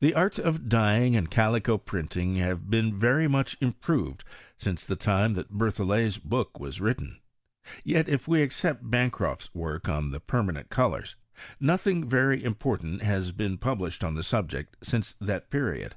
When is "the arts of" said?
0.00-0.68